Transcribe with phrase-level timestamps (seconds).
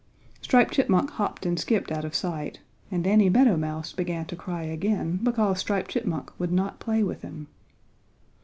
[0.41, 2.57] Striped Chipmunk hopped and skipped out of sight,
[2.89, 7.21] and Danny Meadow Mouse began to cry again because Striped Chipmunk would not play with
[7.21, 7.45] him.